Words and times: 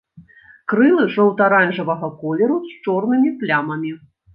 Крылы 0.73 1.03
жоўта-аранжавага 1.17 2.13
колеру 2.25 2.61
з 2.67 2.77
чорнымі 2.83 3.35
плямамі. 3.41 3.99